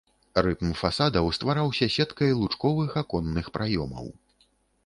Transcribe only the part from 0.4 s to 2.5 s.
Рытм фасадаў ствараўся сеткай